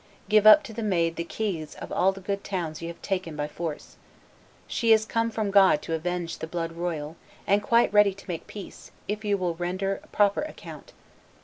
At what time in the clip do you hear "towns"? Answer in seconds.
2.43-2.81